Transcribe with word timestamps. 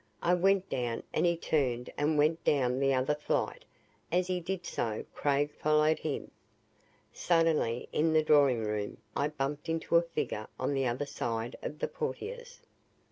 I 0.23 0.33
went 0.33 0.67
down 0.67 1.03
and 1.13 1.27
he 1.27 1.37
turned 1.37 1.91
and 1.95 2.17
went 2.17 2.43
down 2.43 2.79
the 2.79 2.91
other 2.91 3.13
flight. 3.13 3.65
As 4.11 4.25
he 4.25 4.39
did 4.39 4.65
so, 4.65 5.05
Craig 5.13 5.51
followed 5.53 5.99
him. 5.99 6.31
Suddenly, 7.13 7.87
in 7.93 8.11
the 8.13 8.23
drawing 8.23 8.63
room, 8.63 8.97
I 9.15 9.27
bumped 9.27 9.69
into 9.69 9.97
a 9.97 10.01
figure 10.01 10.47
on 10.59 10.73
the 10.73 10.87
other 10.87 11.05
side 11.05 11.55
of 11.61 11.77
the 11.77 11.87
portieres. 11.87 12.61